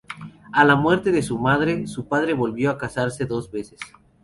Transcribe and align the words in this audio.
A 0.51 0.65
la 0.65 0.75
muerte 0.75 1.11
de 1.11 1.21
su 1.21 1.37
madre, 1.37 1.85
su 1.85 2.07
padre 2.07 2.33
volvió 2.33 2.71
a 2.71 2.77
casarse 2.79 3.25
dos 3.27 3.51
veces. 3.51 3.79